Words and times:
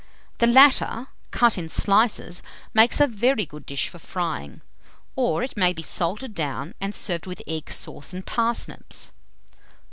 The 0.39 0.47
latter, 0.47 1.09
cut 1.29 1.59
in 1.59 1.69
slices, 1.69 2.41
makes 2.73 2.99
a 2.99 3.05
very 3.05 3.45
good 3.45 3.67
dish 3.67 3.87
for 3.87 3.99
frying; 3.99 4.61
or 5.15 5.43
it 5.43 5.55
may 5.55 5.73
be 5.73 5.83
salted 5.83 6.33
down 6.33 6.73
and 6.81 6.95
served 6.95 7.27
with 7.27 7.43
egg 7.45 7.69
sauce 7.71 8.11
and 8.11 8.25
parsnips. 8.25 9.11